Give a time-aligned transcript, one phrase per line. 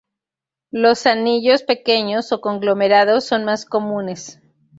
[0.71, 4.41] Los anillos pequeños o conglomerados son más comunes.